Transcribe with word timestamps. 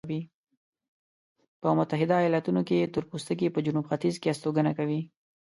په 1.61 1.69
متحده 1.77 2.15
ایلاتونو 2.21 2.61
کې 2.67 2.91
تورپوستکي 2.93 3.47
په 3.51 3.59
جنوب 3.65 3.85
ختیځ 3.91 4.15
کې 4.21 4.31
استوګنه 4.33 4.71
کوي. 4.77 5.01